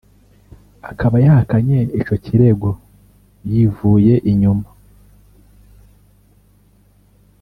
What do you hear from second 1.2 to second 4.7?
yahakanye ico kirego yivuye inyuma